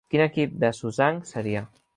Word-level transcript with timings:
Quin 0.13 0.21
equip 0.23 0.55
de 0.63 0.71
Sunsang 0.79 1.23
seria? 1.35 1.67